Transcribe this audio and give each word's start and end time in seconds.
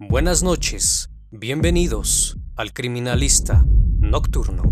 Buenas 0.00 0.44
noches, 0.44 1.10
bienvenidos 1.32 2.38
al 2.54 2.72
Criminalista 2.72 3.64
Nocturno. 3.98 4.62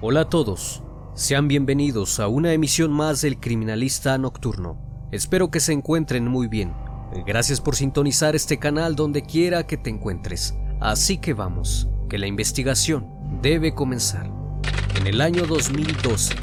Hola 0.00 0.20
a 0.20 0.28
todos, 0.28 0.84
sean 1.16 1.48
bienvenidos 1.48 2.20
a 2.20 2.28
una 2.28 2.52
emisión 2.52 2.92
más 2.92 3.20
del 3.20 3.40
Criminalista 3.40 4.16
Nocturno. 4.16 5.08
Espero 5.10 5.50
que 5.50 5.58
se 5.58 5.72
encuentren 5.72 6.28
muy 6.28 6.46
bien. 6.46 6.72
Gracias 7.26 7.60
por 7.60 7.74
sintonizar 7.74 8.36
este 8.36 8.60
canal 8.60 8.94
donde 8.94 9.22
quiera 9.22 9.66
que 9.66 9.76
te 9.76 9.90
encuentres. 9.90 10.54
Así 10.80 11.18
que 11.18 11.34
vamos, 11.34 11.88
que 12.08 12.16
la 12.16 12.28
investigación 12.28 13.19
debe 13.42 13.74
comenzar. 13.74 14.30
En 14.96 15.06
el 15.06 15.20
año 15.20 15.46
2012 15.46 16.34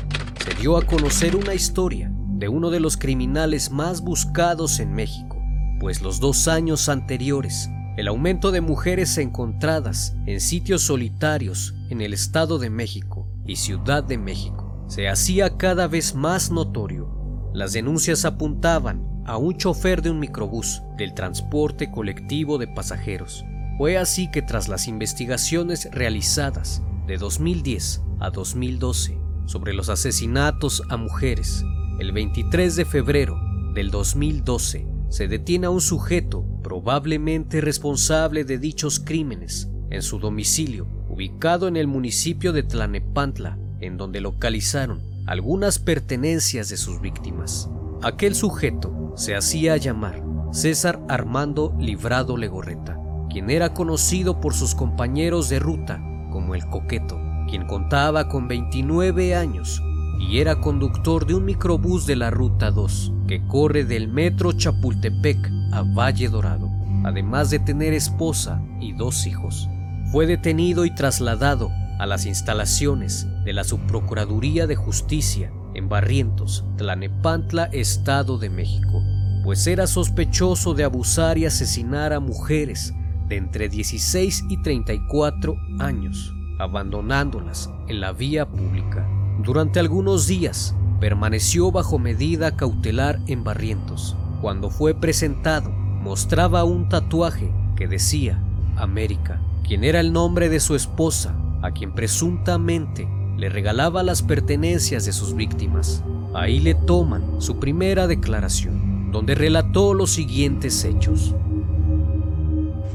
se 0.44 0.54
dio 0.60 0.78
a 0.78 0.86
conocer 0.86 1.36
una 1.36 1.54
historia 1.54 2.12
de 2.12 2.48
uno 2.48 2.70
de 2.70 2.80
los 2.80 2.98
criminales 2.98 3.72
más 3.72 4.02
buscados 4.02 4.80
en 4.80 4.94
México, 4.94 5.38
pues 5.80 6.02
los 6.02 6.20
dos 6.20 6.48
años 6.48 6.90
anteriores, 6.90 7.70
el 7.98 8.08
aumento 8.08 8.52
de 8.52 8.62
mujeres 8.62 9.18
encontradas 9.18 10.16
en 10.26 10.40
sitios 10.40 10.84
solitarios 10.84 11.74
en 11.90 12.02
el 12.02 12.14
Estado 12.14 12.60
de 12.60 12.70
México 12.70 13.28
y 13.46 13.56
Ciudad 13.56 14.04
de 14.04 14.18
México 14.18 14.86
se 14.88 15.10
hacía 15.10 15.58
cada 15.58 15.88
vez 15.88 16.16
más 16.16 16.52
notorio. 16.52 17.52
Las 17.54 17.74
denuncias 17.74 18.24
apuntaban 18.26 19.24
a 19.26 19.38
un 19.38 19.58
chofer 19.58 20.02
de 20.02 20.12
un 20.12 20.20
microbús 20.20 20.82
del 20.98 21.14
transporte 21.14 21.92
colectivo 21.92 22.58
de 22.58 22.68
pasajeros. 22.68 23.44
Fue 23.78 23.98
así 23.98 24.32
que 24.32 24.42
tras 24.42 24.68
las 24.70 24.88
investigaciones 24.88 25.88
realizadas 25.92 26.82
de 27.06 27.18
2010 27.18 28.02
a 28.20 28.32
2012 28.32 29.20
sobre 29.46 29.74
los 29.74 29.90
asesinatos 29.90 30.82
a 30.90 30.98
mujeres, 30.98 31.64
el 32.00 32.12
23 32.12 32.76
de 32.76 32.86
febrero 32.86 33.40
del 33.76 33.92
2012 33.92 34.88
se 35.10 35.28
detiene 35.28 35.68
a 35.68 35.70
un 35.70 35.82
sujeto 35.82 36.44
probablemente 36.64 37.62
responsable 37.62 38.44
de 38.44 38.58
dichos 38.58 39.00
crímenes 39.00 39.70
en 39.92 40.02
su 40.02 40.18
domicilio, 40.18 40.88
ubicado 41.08 41.68
en 41.68 41.78
el 41.78 41.86
municipio 41.88 42.54
de 42.54 42.64
Tlanepantla, 42.64 43.60
en 43.80 43.98
donde 43.98 44.22
localizaron 44.22 45.02
algunas 45.28 45.78
pertenencias 45.78 46.70
de 46.70 46.78
sus 46.78 47.00
víctimas. 47.00 47.70
Aquel 48.02 48.34
sujeto 48.34 49.14
se 49.16 49.36
hacía 49.36 49.78
llamar 49.78 50.24
César 50.52 51.00
Armando 51.08 51.76
Librado 51.80 52.38
Legorreta, 52.38 53.00
quien 53.30 53.50
era 53.50 53.74
conocido 53.74 54.40
por 54.40 54.54
sus 54.54 54.76
compañeros 54.76 55.50
de 55.50 55.60
ruta 55.60 56.02
como 56.32 56.56
el 56.56 56.66
coqueto, 56.68 57.20
quien 57.50 57.66
contaba 57.66 58.28
con 58.28 58.48
29 58.48 59.36
años 59.36 59.82
y 60.20 60.40
era 60.40 60.60
conductor 60.60 61.26
de 61.26 61.36
un 61.36 61.46
microbús 61.46 62.06
de 62.06 62.16
la 62.16 62.32
Ruta 62.32 62.72
2 62.72 63.14
que 63.28 63.46
corre 63.48 63.86
del 63.86 64.08
metro 64.08 64.52
Chapultepec 64.52 65.52
a 65.72 65.84
Valle 65.84 66.30
Dorado, 66.30 66.70
además 67.04 67.50
de 67.50 67.60
tener 67.60 67.94
esposa 67.94 68.62
y 68.80 68.94
dos 68.94 69.28
hijos. 69.28 69.70
Fue 70.12 70.26
detenido 70.26 70.86
y 70.86 70.96
trasladado 70.96 71.70
a 72.00 72.06
las 72.06 72.26
instalaciones 72.26 73.28
de 73.44 73.54
la 73.54 73.64
Subprocuraduría 73.64 74.68
de 74.68 74.76
Justicia 74.76 75.52
en 75.74 75.90
Barrientos, 75.90 76.64
Tlanepantla, 76.78 77.66
Estado 77.66 78.38
de 78.38 78.50
México, 78.50 79.04
pues 79.44 79.68
era 79.68 79.88
sospechoso 79.88 80.74
de 80.74 80.84
abusar 80.84 81.38
y 81.38 81.46
asesinar 81.46 82.14
a 82.14 82.20
mujeres 82.20 82.94
de 83.28 83.38
entre 83.38 83.70
16 83.70 84.46
y 84.50 84.58
34 84.58 85.56
años, 85.80 86.34
abandonándolas 86.60 87.70
en 87.88 88.00
la 88.00 88.12
vía 88.14 88.48
pública. 88.48 89.08
Durante 89.44 89.80
algunos 89.80 90.28
días 90.28 90.76
permaneció 91.00 91.72
bajo 91.72 92.00
medida 92.00 92.56
cautelar 92.56 93.20
en 93.28 93.44
Barrientos. 93.44 94.16
Cuando 94.42 94.70
fue 94.70 94.94
presentado, 94.96 95.70
mostraba 95.70 96.64
un 96.64 96.90
tatuaje 96.90 97.52
que 97.76 97.88
decía 97.88 98.42
América, 98.76 99.42
quien 99.68 99.84
era 99.84 100.00
el 100.00 100.14
nombre 100.14 100.50
de 100.50 100.60
su 100.60 100.76
esposa, 100.76 101.36
a 101.62 101.72
quien 101.72 101.94
presuntamente 101.94 103.08
le 103.38 103.50
regalaba 103.50 104.04
las 104.04 104.24
pertenencias 104.24 105.06
de 105.06 105.14
sus 105.14 105.36
víctimas. 105.36 106.04
Ahí 106.34 106.60
le 106.60 106.74
toman 106.74 107.42
su 107.42 107.60
primera 107.60 108.08
declaración, 108.08 109.12
donde 109.12 109.36
relató 109.36 109.94
los 109.94 110.12
siguientes 110.12 110.84
hechos. 110.84 111.36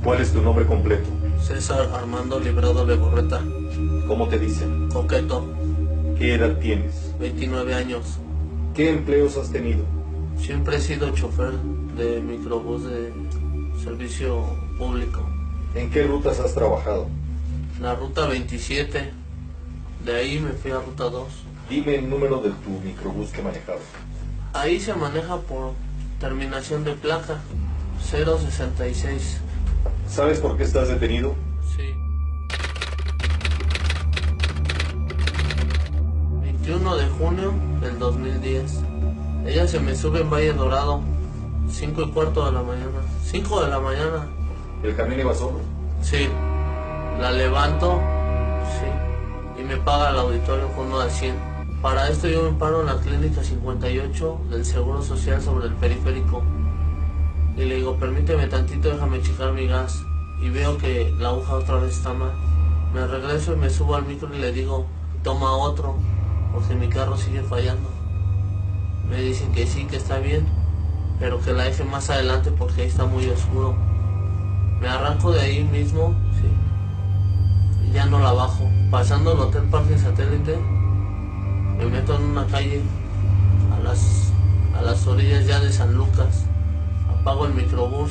¿Cuál 0.02 0.20
es 0.20 0.32
tu 0.32 0.42
nombre 0.42 0.66
completo? 0.66 1.08
César 1.40 1.88
Armando 1.94 2.38
Librado 2.40 2.84
Legorreta, 2.86 3.40
¿Cómo 4.06 4.28
te 4.28 4.38
dicen? 4.38 4.88
coqueto, 4.90 5.46
¿Qué 6.18 6.34
edad 6.34 6.58
tienes? 6.58 7.12
29 7.18 7.74
años. 7.74 8.18
¿Qué 8.74 8.90
empleos 8.90 9.36
has 9.36 9.50
tenido? 9.50 9.84
Siempre 10.38 10.76
he 10.76 10.80
sido 10.80 11.10
chofer 11.10 11.52
de 11.96 12.20
microbús 12.20 12.84
de 12.84 13.12
servicio 13.82 14.44
público. 14.78 15.20
¿En 15.74 15.90
qué 15.90 16.04
rutas 16.04 16.40
has 16.40 16.54
trabajado? 16.54 17.08
La 17.80 17.94
ruta 17.94 18.26
27, 18.26 19.10
de 20.04 20.14
ahí 20.14 20.38
me 20.40 20.50
fui 20.52 20.70
a 20.70 20.76
ruta 20.80 21.04
2. 21.04 21.26
Dime 21.70 21.96
el 21.96 22.08
número 22.10 22.38
de 22.40 22.50
tu 22.50 22.70
microbús 22.84 23.30
que 23.30 23.42
manejabas. 23.42 23.82
Ahí 24.52 24.78
se 24.80 24.94
maneja 24.94 25.38
por 25.38 25.72
terminación 26.20 26.84
de 26.84 26.92
placa 26.92 27.40
066. 28.10 29.40
¿Sabes 30.12 30.40
por 30.40 30.58
qué 30.58 30.64
estás 30.64 30.88
detenido? 30.88 31.34
Sí. 31.74 31.94
21 36.42 36.96
de 36.96 37.08
junio 37.08 37.54
del 37.80 37.98
2010. 37.98 38.80
Ella 39.46 39.66
se 39.66 39.80
me 39.80 39.96
sube 39.96 40.20
en 40.20 40.28
Valle 40.28 40.52
Dorado. 40.52 41.00
5 41.66 42.02
y 42.02 42.10
cuarto 42.10 42.44
de 42.44 42.52
la 42.52 42.62
mañana. 42.62 43.00
5 43.24 43.64
de 43.64 43.70
la 43.70 43.80
mañana. 43.80 44.26
¿El 44.82 44.94
camión 44.94 45.18
iba 45.18 45.34
solo? 45.34 45.60
Sí. 46.02 46.28
La 47.18 47.32
levanto. 47.32 47.98
Sí. 48.80 49.62
Y 49.62 49.64
me 49.64 49.78
paga 49.78 50.10
el 50.10 50.16
auditorio 50.16 50.68
con 50.74 50.88
uno 50.88 51.00
de 51.00 51.10
100. 51.10 51.34
Para 51.80 52.10
esto 52.10 52.28
yo 52.28 52.42
me 52.42 52.58
paro 52.58 52.80
en 52.80 52.86
la 52.88 52.98
clínica 53.00 53.42
58 53.42 54.40
del 54.50 54.66
Seguro 54.66 55.00
Social 55.00 55.40
sobre 55.40 55.68
el 55.68 55.74
periférico. 55.76 56.42
Y 57.56 57.64
le 57.64 57.76
digo, 57.76 57.96
permíteme 57.96 58.46
tantito, 58.46 58.90
déjame 58.90 59.20
checar 59.20 59.52
mi 59.52 59.66
gas. 59.66 60.02
Y 60.40 60.48
veo 60.48 60.78
que 60.78 61.14
la 61.18 61.28
aguja 61.28 61.54
otra 61.54 61.76
vez 61.76 61.96
está 61.96 62.12
mal. 62.12 62.32
Me 62.94 63.06
regreso 63.06 63.54
y 63.54 63.56
me 63.56 63.70
subo 63.70 63.94
al 63.94 64.04
micro 64.04 64.34
y 64.34 64.38
le 64.38 64.52
digo, 64.52 64.86
toma 65.22 65.52
otro, 65.52 65.96
porque 66.52 66.74
mi 66.74 66.88
carro 66.88 67.16
sigue 67.16 67.42
fallando. 67.42 67.88
Me 69.08 69.20
dicen 69.20 69.52
que 69.52 69.66
sí, 69.66 69.86
que 69.86 69.96
está 69.96 70.18
bien, 70.18 70.46
pero 71.18 71.40
que 71.40 71.52
la 71.52 71.64
deje 71.64 71.84
más 71.84 72.10
adelante 72.10 72.50
porque 72.50 72.82
ahí 72.82 72.88
está 72.88 73.04
muy 73.04 73.28
oscuro. 73.28 73.74
Me 74.80 74.88
arranco 74.88 75.30
de 75.30 75.40
ahí 75.40 75.64
mismo, 75.64 76.14
sí. 76.40 77.88
Y 77.88 77.92
ya 77.92 78.06
no 78.06 78.18
la 78.18 78.32
bajo. 78.32 78.68
Pasando 78.90 79.32
el 79.32 79.38
Hotel 79.38 79.64
Parque 79.64 79.98
Satélite, 79.98 80.58
me 81.78 81.86
meto 81.86 82.16
en 82.16 82.22
una 82.22 82.46
calle 82.46 82.80
a 83.74 83.82
las, 83.82 84.32
a 84.76 84.82
las 84.82 85.06
orillas 85.06 85.46
ya 85.46 85.60
de 85.60 85.72
San 85.72 85.94
Lucas. 85.94 86.46
Apago 87.22 87.46
el 87.46 87.54
microbús, 87.54 88.10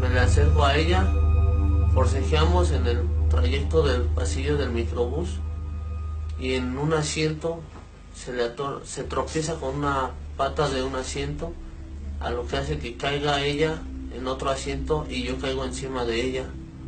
me 0.00 0.08
le 0.08 0.20
acerco 0.20 0.64
a 0.64 0.74
ella, 0.74 1.06
forcejeamos 1.92 2.70
en 2.70 2.86
el 2.86 3.02
trayecto 3.28 3.82
del 3.82 4.04
pasillo 4.04 4.56
del 4.56 4.70
microbús 4.70 5.38
y 6.38 6.54
en 6.54 6.78
un 6.78 6.94
asiento 6.94 7.60
se, 8.14 8.32
le 8.32 8.44
se 8.84 9.04
tropieza 9.04 9.56
con 9.56 9.76
una 9.76 10.12
pata 10.38 10.70
de 10.70 10.82
un 10.82 10.96
asiento, 10.96 11.52
a 12.20 12.30
lo 12.30 12.46
que 12.46 12.56
hace 12.56 12.78
que 12.78 12.96
caiga 12.96 13.42
ella 13.42 13.82
en 14.16 14.26
otro 14.26 14.48
asiento 14.48 15.06
y 15.10 15.24
yo 15.24 15.38
caigo 15.38 15.66
encima 15.66 16.06
de 16.06 16.24
ella. 16.24 16.46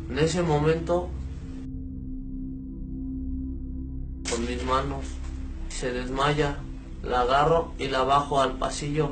En 0.09 0.17
ese 0.17 0.41
momento, 0.41 1.09
con 4.31 4.47
mis 4.47 4.63
manos, 4.63 5.05
se 5.69 5.91
desmaya, 5.91 6.57
la 7.03 7.21
agarro 7.21 7.71
y 7.77 7.89
la 7.89 8.01
bajo 8.01 8.41
al 8.41 8.57
pasillo, 8.57 9.11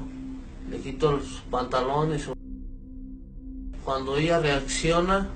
le 0.70 0.78
quito 0.80 1.20
y 1.20 2.20
su... 2.20 2.34
Cuando 3.84 4.18
ella 4.18 4.40
reacciona 4.40 5.30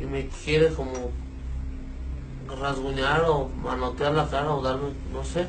y 0.00 0.06
me 0.06 0.28
quiere 0.44 0.72
como 0.72 1.10
rasguñar 2.60 3.24
o 3.28 3.48
manotear 3.62 4.12
la 4.14 4.28
cara 4.28 4.52
o 4.52 4.62
darme, 4.62 4.90
no 5.12 5.24
sé. 5.24 5.46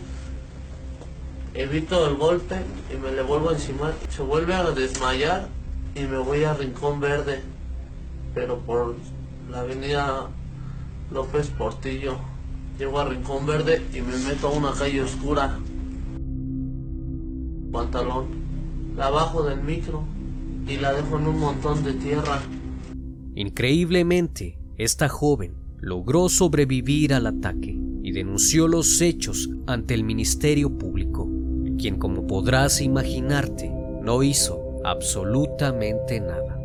Evito 1.53 2.07
el 2.07 2.15
golpe 2.15 2.55
y 2.93 2.97
me 2.97 3.11
le 3.11 3.23
vuelvo 3.23 3.51
encima. 3.51 3.91
Se 4.09 4.21
vuelve 4.21 4.53
a 4.53 4.63
desmayar 4.71 5.49
y 5.95 6.01
me 6.01 6.17
voy 6.17 6.43
a 6.43 6.53
Rincón 6.53 6.99
Verde, 6.99 7.41
pero 8.33 8.59
por 8.59 8.95
la 9.49 9.61
avenida 9.61 10.27
López 11.11 11.49
Portillo. 11.49 12.17
Llego 12.77 12.99
a 12.99 13.05
Rincón 13.05 13.45
Verde 13.45 13.85
y 13.93 14.01
me 14.01 14.17
meto 14.17 14.47
a 14.47 14.51
una 14.51 14.71
calle 14.71 15.01
oscura. 15.01 15.59
Pantalón. 17.71 18.41
La 18.95 19.09
bajo 19.09 19.43
del 19.43 19.61
micro 19.61 20.03
y 20.67 20.77
la 20.77 20.93
dejo 20.93 21.17
en 21.17 21.27
un 21.27 21.39
montón 21.39 21.83
de 21.83 21.93
tierra. 21.93 22.41
Increíblemente, 23.35 24.57
esta 24.77 25.07
joven 25.07 25.53
logró 25.79 26.29
sobrevivir 26.29 27.13
al 27.13 27.27
ataque 27.27 27.77
y 28.03 28.11
denunció 28.11 28.67
los 28.67 29.01
hechos 29.01 29.49
ante 29.65 29.93
el 29.93 30.03
Ministerio 30.03 30.77
Público, 30.77 31.29
quien 31.77 31.97
como 31.97 32.27
podrás 32.27 32.81
imaginarte 32.81 33.71
no 34.01 34.23
hizo 34.23 34.81
absolutamente 34.83 36.19
nada. 36.19 36.57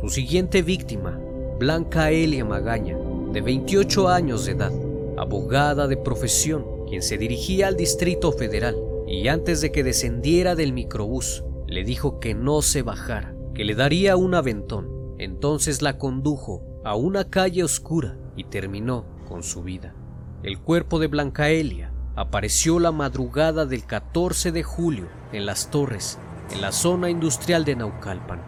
Su 0.00 0.08
siguiente 0.08 0.62
víctima, 0.62 1.18
Blanca 1.58 2.10
Elia 2.10 2.44
Magaña, 2.44 2.96
de 3.32 3.40
28 3.40 4.08
años 4.08 4.44
de 4.44 4.52
edad, 4.52 4.72
abogada 5.16 5.86
de 5.86 5.96
profesión, 5.96 6.64
quien 6.90 7.02
se 7.02 7.18
dirigía 7.18 7.68
al 7.68 7.76
Distrito 7.76 8.32
Federal 8.32 8.76
y 9.06 9.28
antes 9.28 9.60
de 9.60 9.70
que 9.70 9.84
descendiera 9.84 10.56
del 10.56 10.72
microbús, 10.72 11.44
le 11.68 11.84
dijo 11.84 12.18
que 12.18 12.34
no 12.34 12.62
se 12.62 12.82
bajara, 12.82 13.32
que 13.54 13.64
le 13.64 13.76
daría 13.76 14.16
un 14.16 14.34
aventón. 14.34 15.14
Entonces 15.16 15.82
la 15.82 15.98
condujo 15.98 16.64
a 16.84 16.96
una 16.96 17.30
calle 17.30 17.62
oscura 17.62 18.18
y 18.34 18.42
terminó 18.42 19.06
con 19.28 19.44
su 19.44 19.62
vida. 19.62 19.94
El 20.42 20.58
cuerpo 20.58 20.98
de 20.98 21.06
Blanca 21.06 21.50
Elia 21.50 21.92
apareció 22.16 22.80
la 22.80 22.90
madrugada 22.90 23.66
del 23.66 23.86
14 23.86 24.50
de 24.50 24.64
julio 24.64 25.06
en 25.32 25.46
Las 25.46 25.70
Torres, 25.70 26.18
en 26.50 26.60
la 26.60 26.72
zona 26.72 27.08
industrial 27.08 27.64
de 27.64 27.76
Naucalpan. 27.76 28.42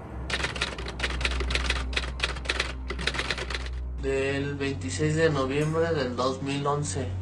Del 4.03 4.57
26 4.57 5.15
de 5.15 5.31
noviembre 5.31 5.95
del 5.95 6.17
2011. 6.17 7.22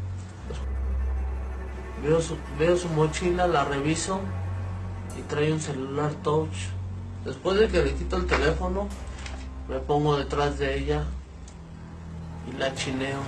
Veo 2.02 2.20
su, 2.20 2.36
veo 2.58 2.76
su 2.76 2.88
mochila, 2.88 3.46
la 3.46 3.64
reviso 3.64 4.20
y 5.18 5.22
trae 5.22 5.52
un 5.52 5.60
celular 5.60 6.12
touch. 6.22 6.48
Después 7.24 7.58
de 7.58 7.68
que 7.68 7.82
le 7.82 7.94
quito 7.94 8.16
el 8.16 8.26
teléfono, 8.26 8.88
me 9.68 9.78
pongo 9.80 10.16
detrás 10.16 10.58
de 10.58 10.78
ella 10.78 11.04
y 12.50 12.56
la 12.56 12.74
chineo. 12.74 13.20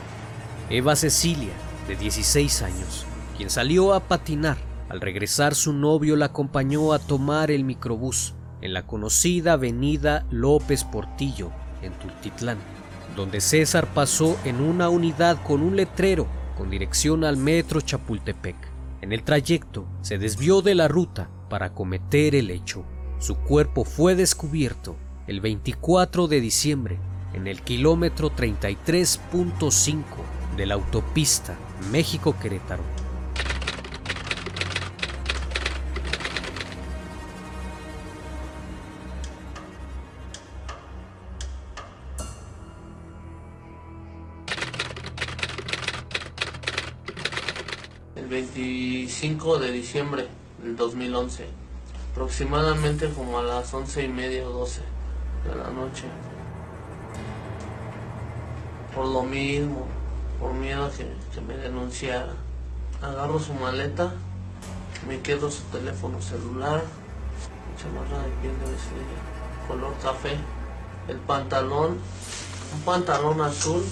Eva 0.70 0.96
Cecilia, 0.96 1.52
de 1.86 1.96
16 1.96 2.62
años, 2.62 3.04
quien 3.36 3.50
salió 3.50 3.92
a 3.92 4.00
patinar. 4.00 4.56
Al 4.88 5.00
regresar 5.00 5.54
su 5.54 5.72
novio 5.72 6.16
la 6.16 6.26
acompañó 6.26 6.92
a 6.92 6.98
tomar 6.98 7.50
el 7.50 7.64
microbús 7.64 8.34
en 8.62 8.72
la 8.72 8.86
conocida 8.86 9.54
avenida 9.54 10.24
López 10.30 10.84
Portillo, 10.84 11.50
en 11.82 11.92
Tultitlán, 11.94 12.58
donde 13.16 13.40
César 13.40 13.86
pasó 13.92 14.38
en 14.44 14.62
una 14.62 14.88
unidad 14.88 15.42
con 15.42 15.62
un 15.62 15.76
letrero 15.76 16.26
con 16.62 16.70
dirección 16.70 17.24
al 17.24 17.36
metro 17.36 17.80
Chapultepec. 17.80 18.54
En 19.00 19.12
el 19.12 19.24
trayecto 19.24 19.84
se 20.00 20.16
desvió 20.16 20.62
de 20.62 20.76
la 20.76 20.86
ruta 20.86 21.28
para 21.50 21.74
cometer 21.74 22.36
el 22.36 22.52
hecho. 22.52 22.84
Su 23.18 23.34
cuerpo 23.34 23.84
fue 23.84 24.14
descubierto 24.14 24.94
el 25.26 25.40
24 25.40 26.28
de 26.28 26.40
diciembre 26.40 27.00
en 27.34 27.48
el 27.48 27.62
kilómetro 27.62 28.30
33.5 28.30 30.04
de 30.56 30.66
la 30.66 30.74
autopista 30.74 31.56
México-Querétaro. 31.90 33.01
25 49.42 49.58
de 49.58 49.72
diciembre 49.72 50.28
del 50.62 50.76
2011, 50.76 51.46
aproximadamente 52.12 53.08
como 53.08 53.40
a 53.40 53.42
las 53.42 53.74
11 53.74 54.04
y 54.04 54.08
media 54.08 54.46
o 54.48 54.52
12 54.52 54.82
de 55.48 55.56
la 55.56 55.70
noche. 55.70 56.04
Por 58.94 59.08
lo 59.08 59.22
mismo, 59.22 59.86
por 60.38 60.54
miedo 60.54 60.84
a 60.84 60.90
que, 60.90 61.06
que 61.34 61.40
me 61.40 61.56
denunciara. 61.56 62.34
Agarro 63.02 63.40
su 63.40 63.52
maleta, 63.54 64.12
me 65.08 65.20
quedo 65.20 65.50
su 65.50 65.62
teléfono 65.64 66.22
celular, 66.22 66.82
chamarra 67.76 68.22
de 68.22 68.30
piel 68.42 68.52
de 68.60 68.70
mezclilla, 68.70 69.66
color 69.66 69.94
café, 70.00 70.36
el 71.08 71.16
pantalón, 71.16 71.98
un 72.74 72.80
pantalón 72.84 73.40
azul 73.40 73.82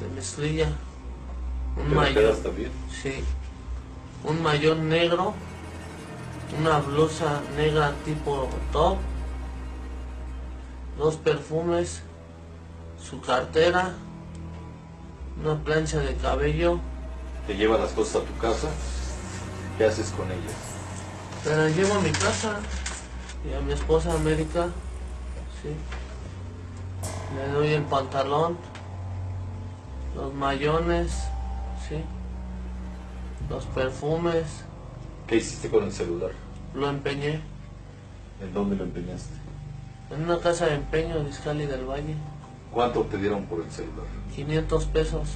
de 0.00 0.08
mezclilla, 0.14 0.68
un 1.76 1.88
¿Te 1.88 1.94
lo 1.94 2.00
mayor, 2.00 2.36
sí, 3.02 3.24
un 4.24 4.42
mayor 4.42 4.76
negro, 4.76 5.34
una 6.58 6.78
blusa 6.80 7.40
negra 7.56 7.92
tipo 8.04 8.48
top, 8.72 8.98
dos 10.98 11.16
perfumes, 11.16 12.02
su 13.02 13.20
cartera, 13.20 13.94
una 15.42 15.56
plancha 15.62 15.98
de 15.98 16.14
cabello, 16.16 16.80
Te 17.46 17.56
lleva 17.56 17.78
las 17.78 17.92
cosas 17.92 18.22
a 18.22 18.26
tu 18.26 18.36
casa. 18.38 18.68
¿Qué 19.78 19.84
haces 19.86 20.10
con 20.10 20.26
ellas? 20.30 20.54
me 21.46 21.56
las 21.56 21.74
llevo 21.74 21.94
a 21.94 22.00
mi 22.00 22.12
casa 22.12 22.60
y 23.48 23.54
a 23.54 23.60
mi 23.60 23.72
esposa 23.72 24.12
América, 24.12 24.68
sí. 25.62 25.70
Le 27.34 27.52
doy 27.52 27.68
el 27.72 27.82
pantalón, 27.84 28.58
los 30.14 30.34
mayones, 30.34 31.10
sí. 31.88 32.04
Los 33.50 33.66
perfumes, 33.66 34.64
¿Qué 35.26 35.36
hiciste 35.36 35.68
con 35.68 35.84
el 35.84 35.92
celular? 35.92 36.30
lo 36.74 36.88
empeñé 36.88 37.40
¿En 38.40 38.54
dónde 38.54 38.76
lo 38.76 38.84
empeñaste? 38.84 39.34
en 40.14 40.22
una 40.22 40.38
casa 40.38 40.66
de 40.66 40.76
empeño 40.76 41.22
de 41.22 41.30
Iscali 41.30 41.66
del 41.66 41.84
Valle, 41.84 42.14
¿Cuánto 42.72 43.02
te 43.02 43.18
dieron 43.18 43.44
por 43.46 43.62
el 43.64 43.70
celular? 43.70 44.06
500 44.34 44.84
pesos. 44.86 45.28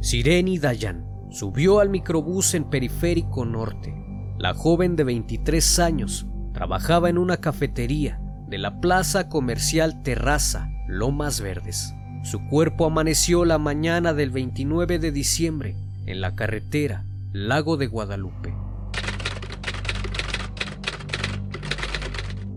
Sireni 0.00 0.58
Dayan 0.58 1.04
subió 1.30 1.78
al 1.80 1.90
microbús 1.90 2.54
en 2.54 2.64
Periférico 2.64 3.44
Norte. 3.44 3.94
La 4.38 4.54
joven 4.54 4.96
de 4.96 5.04
23 5.04 5.78
años 5.78 6.26
trabajaba 6.54 7.10
en 7.10 7.18
una 7.18 7.36
cafetería 7.36 8.18
de 8.48 8.56
la 8.56 8.80
plaza 8.80 9.28
comercial 9.28 10.02
Terraza, 10.02 10.70
Lomas 10.88 11.40
Verdes. 11.42 11.94
Su 12.24 12.40
cuerpo 12.48 12.86
amaneció 12.86 13.44
la 13.44 13.58
mañana 13.58 14.14
del 14.14 14.30
29 14.30 14.98
de 14.98 15.12
diciembre 15.12 15.76
en 16.06 16.20
la 16.22 16.34
carretera 16.34 17.04
Lago 17.32 17.76
de 17.76 17.86
Guadalupe. 17.86 18.52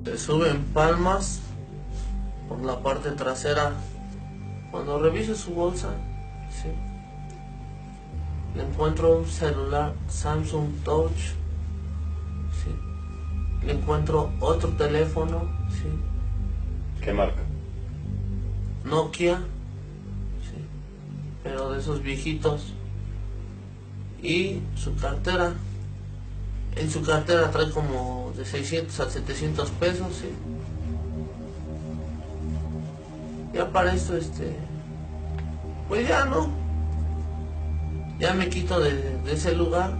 Se 0.03 0.17
sube 0.17 0.49
en 0.49 0.63
palmas 0.73 1.41
por 2.49 2.59
la 2.65 2.81
parte 2.81 3.11
trasera. 3.11 3.73
Cuando 4.71 4.97
reviso 4.97 5.35
su 5.35 5.53
bolsa, 5.53 5.89
sí, 6.49 6.69
le 8.55 8.63
encuentro 8.63 9.19
un 9.19 9.27
celular 9.27 9.93
Samsung 10.07 10.69
Touch. 10.83 11.35
Sí. 12.63 12.75
Le 13.63 13.73
encuentro 13.73 14.31
otro 14.39 14.69
teléfono, 14.69 15.43
sí, 15.69 15.87
¿Qué 17.03 17.13
marca? 17.13 17.41
Nokia, 18.85 19.37
sí, 20.41 20.57
pero 21.43 21.71
de 21.71 21.79
esos 21.79 22.01
viejitos. 22.01 22.72
Y 24.23 24.61
su 24.75 24.95
cartera. 24.95 25.53
En 26.75 26.89
su 26.89 27.03
cartera 27.03 27.51
trae 27.51 27.69
como 27.69 28.33
de 28.35 28.45
600 28.45 28.99
a 28.99 29.09
700 29.09 29.69
pesos, 29.71 30.07
sí. 30.21 30.29
Ya 33.53 33.71
para 33.71 33.93
esto, 33.93 34.17
este. 34.17 34.55
Pues 35.87 36.07
ya 36.07 36.25
no. 36.25 36.49
Ya 38.19 38.33
me 38.33 38.49
quito 38.49 38.79
de, 38.79 39.19
de 39.19 39.33
ese 39.33 39.53
lugar 39.55 39.93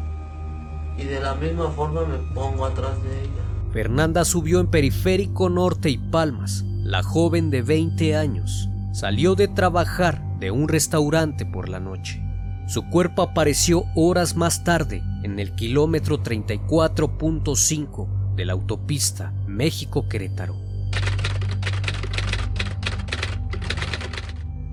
y 0.97 1.03
de 1.03 1.19
la 1.19 1.35
misma 1.35 1.69
forma 1.71 2.05
me 2.05 2.17
pongo 2.33 2.65
atrás 2.65 3.01
de 3.03 3.21
ella. 3.21 3.43
Fernanda 3.71 4.23
subió 4.23 4.59
en 4.59 4.67
Periférico 4.67 5.49
Norte 5.49 5.89
y 5.89 5.97
Palmas. 5.97 6.63
La 6.83 7.03
joven 7.03 7.49
de 7.49 7.61
20 7.61 8.15
años 8.15 8.69
salió 8.93 9.35
de 9.35 9.47
trabajar 9.47 10.21
de 10.39 10.51
un 10.51 10.67
restaurante 10.67 11.45
por 11.45 11.69
la 11.69 11.79
noche. 11.79 12.22
Su 12.67 12.89
cuerpo 12.89 13.21
apareció 13.21 13.83
horas 13.95 14.35
más 14.35 14.63
tarde 14.63 15.03
en 15.23 15.39
el 15.39 15.53
kilómetro 15.55 16.23
34.5 16.23 18.35
de 18.35 18.45
la 18.45 18.53
autopista 18.53 19.33
México-Querétaro. 19.47 20.55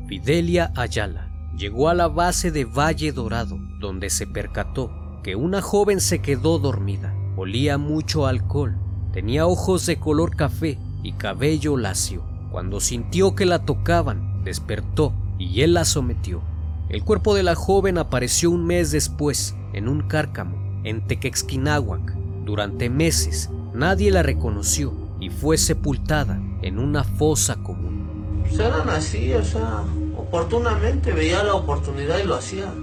Fidelia 0.06 0.72
Ayala 0.76 1.30
llegó 1.56 1.88
a 1.88 1.94
la 1.94 2.08
base 2.08 2.50
de 2.50 2.64
Valle 2.64 3.12
Dorado, 3.12 3.58
donde 3.80 4.10
se 4.10 4.26
percató 4.26 4.90
que 5.22 5.36
una 5.36 5.60
joven 5.60 6.00
se 6.00 6.20
quedó 6.20 6.58
dormida. 6.58 7.14
Olía 7.36 7.76
mucho 7.76 8.26
alcohol, 8.26 8.78
tenía 9.12 9.46
ojos 9.46 9.86
de 9.86 9.98
color 9.98 10.36
café 10.36 10.78
y 11.02 11.12
cabello 11.12 11.76
lacio. 11.76 12.24
Cuando 12.50 12.80
sintió 12.80 13.34
que 13.34 13.46
la 13.46 13.64
tocaban, 13.64 14.42
despertó 14.44 15.12
y 15.38 15.62
él 15.62 15.74
la 15.74 15.84
sometió. 15.84 16.42
El 16.90 17.04
cuerpo 17.04 17.36
de 17.36 17.44
la 17.44 17.54
joven 17.54 17.98
apareció 17.98 18.50
un 18.50 18.66
mes 18.66 18.90
después 18.90 19.54
en 19.72 19.88
un 19.88 20.02
cárcamo 20.08 20.56
en 20.82 21.06
Tequexquinahuac. 21.06 22.16
Durante 22.44 22.90
meses 22.90 23.48
nadie 23.72 24.10
la 24.10 24.24
reconoció 24.24 24.92
y 25.20 25.30
fue 25.30 25.56
sepultada 25.56 26.40
en 26.62 26.80
una 26.80 27.04
fosa 27.04 27.62
común. 27.62 28.42
Pues 28.42 28.58
eran 28.58 28.90
así, 28.90 29.32
o 29.34 29.44
sea, 29.44 29.84
oportunamente 30.16 31.12
veía 31.12 31.44
la 31.44 31.54
oportunidad 31.54 32.18
y 32.18 32.26
lo 32.26 32.34
hacía. 32.34 32.74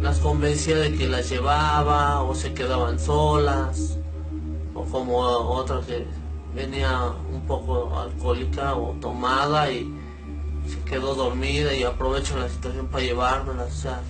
Las 0.00 0.18
convencía 0.18 0.78
de 0.78 0.96
que 0.96 1.08
las 1.08 1.30
llevaba 1.30 2.24
o 2.24 2.34
se 2.34 2.54
quedaban 2.54 2.98
solas 2.98 3.96
o 4.74 4.82
como 4.86 5.18
otra 5.18 5.80
que 5.86 6.04
venía 6.52 7.12
un 7.32 7.42
poco 7.42 7.96
alcohólica 7.96 8.74
o 8.74 8.96
tomada 9.00 9.70
y 9.70 10.01
se 10.68 10.80
quedó 10.88 11.14
dormida 11.14 11.74
y 11.74 11.82
aprovecho 11.82 12.38
la 12.38 12.48
situación 12.48 12.88
para 12.88 13.04
llevármelas, 13.04 13.68
o 13.68 13.80
sea, 13.82 14.02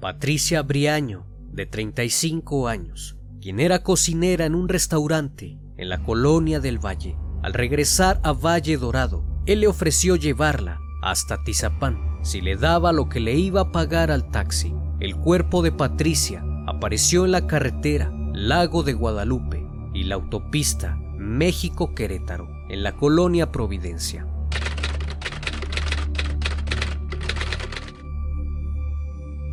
Patricia 0.00 0.62
Briaño, 0.62 1.26
de 1.52 1.66
35 1.66 2.68
años, 2.68 3.18
quien 3.40 3.60
era 3.60 3.82
cocinera 3.82 4.46
en 4.46 4.54
un 4.54 4.68
restaurante 4.68 5.58
en 5.76 5.88
la 5.90 6.02
colonia 6.02 6.58
del 6.58 6.78
Valle. 6.78 7.18
Al 7.42 7.52
regresar 7.52 8.18
a 8.22 8.32
Valle 8.32 8.78
Dorado, 8.78 9.24
él 9.44 9.60
le 9.60 9.66
ofreció 9.66 10.16
llevarla 10.16 10.78
hasta 11.02 11.42
Tizapán 11.44 12.18
si 12.22 12.40
le 12.40 12.56
daba 12.56 12.92
lo 12.92 13.08
que 13.08 13.20
le 13.20 13.34
iba 13.34 13.60
a 13.60 13.72
pagar 13.72 14.10
al 14.10 14.30
taxi. 14.30 14.74
El 15.00 15.16
cuerpo 15.16 15.62
de 15.62 15.72
Patricia 15.72 16.44
apareció 16.66 17.24
en 17.24 17.32
la 17.32 17.46
carretera 17.46 18.10
Lago 18.32 18.82
de 18.82 18.92
Guadalupe 18.94 19.66
y 19.92 20.04
la 20.04 20.14
autopista 20.14 20.98
México-Querétaro, 21.20 22.48
en 22.70 22.82
la 22.82 22.96
colonia 22.96 23.52
Providencia. 23.52 24.26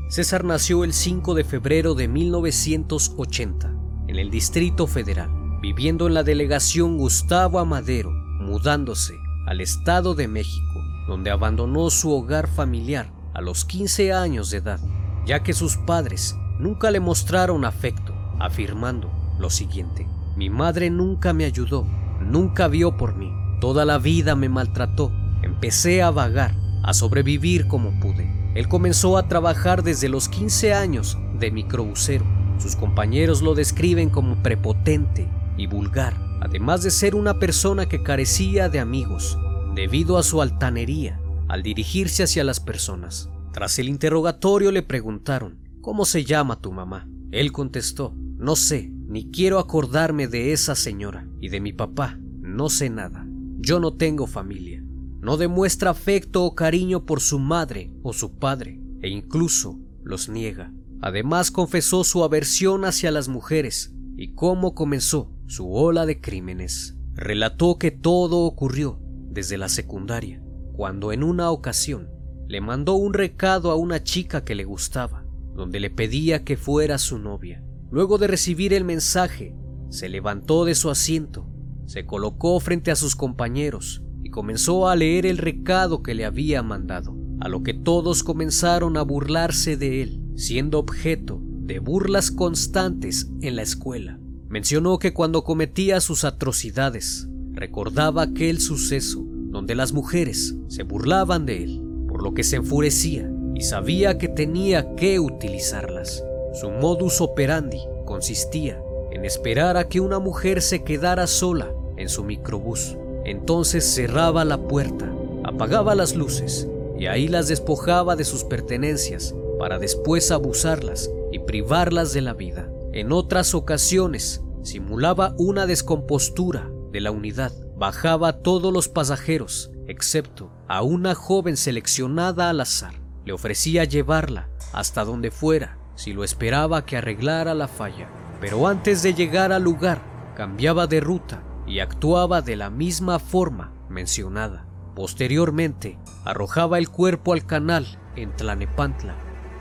César 0.08 0.46
nació 0.46 0.86
el 0.86 0.94
5 0.94 1.34
de 1.34 1.44
febrero 1.44 1.94
de 1.94 2.08
1980 2.08 3.76
en 4.08 4.16
el 4.16 4.32
Distrito 4.32 4.88
Federal, 4.88 5.30
viviendo 5.62 6.08
en 6.08 6.14
la 6.14 6.24
delegación 6.24 6.98
Gustavo 6.98 7.60
Amadero, 7.60 8.12
mudándose 8.40 9.16
al 9.46 9.60
Estado 9.60 10.16
de 10.16 10.30
México, 10.30 10.82
donde 11.06 11.32
abandonó 11.32 11.90
su 11.90 12.14
hogar 12.14 12.48
familiar 12.48 13.12
a 13.34 13.42
los 13.42 13.66
15 13.66 14.14
años 14.14 14.52
de 14.52 14.60
edad, 14.60 14.80
ya 15.26 15.44
que 15.44 15.52
sus 15.52 15.76
padres 15.76 16.38
nunca 16.60 16.92
le 16.92 17.02
mostraron 17.02 17.66
afecto, 17.66 18.16
afirmando 18.40 19.12
lo 19.38 19.50
siguiente, 19.50 20.08
mi 20.38 20.52
madre 20.52 20.92
nunca 20.92 21.34
me 21.34 21.46
ayudó, 21.46 21.88
nunca 22.22 22.68
vio 22.68 22.96
por 22.96 23.16
mí, 23.16 23.34
toda 23.60 23.86
la 23.86 23.98
vida 23.98 24.36
me 24.36 24.50
maltrató, 24.50 25.12
empecé 25.42 26.04
a 26.04 26.12
vagar, 26.12 26.54
a 26.84 26.94
sobrevivir 26.94 27.68
como 27.68 28.00
pude. 28.00 28.32
Él 28.54 28.68
comenzó 28.68 29.18
a 29.18 29.28
trabajar 29.28 29.82
desde 29.82 30.10
los 30.10 30.30
15 30.30 30.76
años 30.76 31.18
de 31.40 31.50
microbusero. 31.50 32.24
Sus 32.60 32.76
compañeros 32.76 33.42
lo 33.42 33.56
describen 33.56 34.10
como 34.12 34.42
prepotente 34.44 35.28
y 35.58 35.66
vulgar, 35.66 36.16
además 36.40 36.84
de 36.84 36.92
ser 36.92 37.16
una 37.16 37.40
persona 37.40 37.88
que 37.88 38.04
carecía 38.04 38.70
de 38.70 38.80
amigos, 38.80 39.40
debido 39.74 40.20
a 40.20 40.24
su 40.24 40.44
altanería 40.44 41.20
al 41.48 41.64
dirigirse 41.64 42.22
hacia 42.22 42.44
las 42.44 42.60
personas. 42.60 43.30
Tras 43.54 43.80
el 43.80 43.90
interrogatorio 43.90 44.72
le 44.72 44.84
preguntaron, 44.84 45.58
¿cómo 45.82 46.06
se 46.06 46.26
llama 46.26 46.62
tu 46.62 46.72
mamá? 46.72 47.08
Él 47.32 47.52
contestó, 47.52 48.14
no 48.38 48.56
sé, 48.56 48.92
ni 49.08 49.32
quiero 49.32 49.60
acordarme 49.60 50.28
de 50.28 50.54
esa 50.54 50.76
señora 50.76 51.28
y 51.40 51.50
de 51.50 51.62
mi 51.62 51.74
papá, 51.74 52.20
no 52.42 52.70
sé 52.70 52.90
nada. 52.90 53.26
Yo 53.60 53.80
no 53.80 53.96
tengo 53.96 54.28
familia 54.28 54.84
no 55.28 55.36
demuestra 55.36 55.90
afecto 55.90 56.46
o 56.46 56.56
cariño 56.56 57.06
por 57.06 57.20
su 57.20 57.38
madre 57.38 57.92
o 58.02 58.14
su 58.14 58.38
padre, 58.38 58.80
e 59.02 59.10
incluso 59.10 59.78
los 60.04 60.30
niega. 60.30 60.72
Además 61.02 61.52
confesó 61.52 62.06
su 62.06 62.24
aversión 62.24 62.86
hacia 62.86 63.12
las 63.12 63.28
mujeres 63.28 63.94
y 64.16 64.36
cómo 64.36 64.74
comenzó 64.74 65.34
su 65.48 65.74
ola 65.74 66.06
de 66.06 66.22
crímenes. 66.22 66.96
Relató 67.14 67.78
que 67.78 67.92
todo 67.92 68.46
ocurrió 68.46 69.02
desde 69.30 69.58
la 69.58 69.70
secundaria, 69.70 70.42
cuando 70.72 71.12
en 71.12 71.24
una 71.24 71.52
ocasión 71.52 72.10
le 72.48 72.62
mandó 72.62 72.94
un 72.94 73.14
recado 73.14 73.72
a 73.72 73.76
una 73.76 74.04
chica 74.04 74.46
que 74.46 74.56
le 74.56 74.64
gustaba, 74.64 75.26
donde 75.54 75.80
le 75.80 75.90
pedía 75.90 76.46
que 76.46 76.56
fuera 76.56 76.98
su 76.98 77.20
novia. 77.20 77.64
Luego 77.90 78.18
de 78.18 78.28
recibir 78.28 78.74
el 78.74 78.84
mensaje, 78.84 79.56
se 79.90 80.10
levantó 80.10 80.66
de 80.66 80.76
su 80.76 80.90
asiento, 80.90 81.48
se 81.86 82.06
colocó 82.06 82.60
frente 82.60 82.92
a 82.92 82.96
sus 82.96 83.16
compañeros 83.16 84.04
y 84.24 84.30
comenzó 84.30 84.90
a 84.90 84.96
leer 84.96 85.26
el 85.26 85.38
recado 85.38 86.04
que 86.04 86.14
le 86.14 86.26
había 86.26 86.62
mandado, 86.64 87.16
a 87.40 87.48
lo 87.48 87.64
que 87.64 87.74
todos 87.74 88.24
comenzaron 88.24 88.98
a 88.98 89.04
burlarse 89.04 89.78
de 89.78 90.02
él, 90.02 90.22
siendo 90.36 90.80
objeto 90.80 91.40
de 91.42 91.80
burlas 91.80 92.30
constantes 92.30 93.30
en 93.42 93.56
la 93.56 93.62
escuela. 93.62 94.20
Mencionó 94.50 95.00
que 95.00 95.14
cuando 95.14 95.44
cometía 95.44 96.02
sus 96.02 96.26
atrocidades, 96.26 97.30
recordaba 97.54 98.24
aquel 98.24 98.60
suceso 98.60 99.26
donde 99.26 99.76
las 99.76 99.94
mujeres 99.94 100.56
se 100.68 100.84
burlaban 100.84 101.46
de 101.46 101.64
él, 101.64 101.82
por 102.08 102.22
lo 102.22 102.34
que 102.34 102.44
se 102.44 102.58
enfurecía 102.58 103.32
y 103.56 103.62
sabía 103.62 104.18
que 104.18 104.28
tenía 104.28 104.96
que 104.96 105.20
utilizarlas. 105.20 106.24
Su 106.60 106.70
modus 106.70 107.22
operandi 107.22 107.82
consistía 108.06 108.82
en 109.12 109.26
esperar 109.26 109.78
a 109.78 109.88
que 109.88 110.00
una 110.00 110.20
mujer 110.20 110.62
se 110.62 110.84
quedara 110.84 111.28
sola 111.28 111.72
en 111.98 112.10
su 112.10 112.24
microbús 112.24 112.98
entonces 113.28 113.86
cerraba 113.86 114.46
la 114.46 114.58
puerta, 114.58 115.12
apagaba 115.44 115.96
las 115.96 116.16
luces 116.16 116.66
y 116.98 117.08
ahí 117.08 117.28
las 117.28 117.50
despojaba 117.50 118.16
de 118.16 118.24
sus 118.24 118.46
pertenencias 118.46 119.36
para 119.60 119.80
después 119.80 120.32
abusarlas 120.32 121.12
y 121.34 121.40
privarlas 121.40 122.14
de 122.14 122.22
la 122.22 122.34
vida. 122.34 122.70
En 122.94 123.12
otras 123.12 123.54
ocasiones 123.54 124.42
simulaba 124.64 125.36
una 125.38 125.66
descompostura 125.66 126.72
de 126.92 127.02
la 127.02 127.12
unidad, 127.12 127.52
bajaba 127.76 128.30
a 128.30 128.40
todos 128.40 128.72
los 128.72 128.88
pasajeros, 128.88 129.72
excepto 129.88 130.50
a 130.70 130.82
una 130.82 131.14
joven 131.14 131.58
seleccionada 131.58 132.50
al 132.50 132.62
azar. 132.62 132.94
Le 133.26 133.34
ofrecía 133.34 133.84
llevarla 133.84 134.48
hasta 134.72 135.04
donde 135.04 135.32
fuera 135.32 135.77
si 135.98 136.14
lo 136.14 136.24
esperaba 136.24 136.86
que 136.86 136.96
arreglara 136.96 137.54
la 137.54 137.68
falla. 137.68 138.08
Pero 138.40 138.68
antes 138.68 139.04
de 139.04 139.14
llegar 139.14 139.52
al 139.52 139.64
lugar, 139.64 140.00
cambiaba 140.36 140.88
de 140.88 141.02
ruta 141.02 141.44
y 141.66 141.80
actuaba 141.80 142.42
de 142.42 142.56
la 142.56 142.70
misma 142.70 143.20
forma 143.20 143.74
mencionada. 143.90 144.66
Posteriormente, 144.96 146.00
arrojaba 146.24 146.78
el 146.78 146.90
cuerpo 146.90 147.34
al 147.34 147.46
canal 147.46 147.86
en 148.16 148.36
Tlanepantla, 148.36 149.16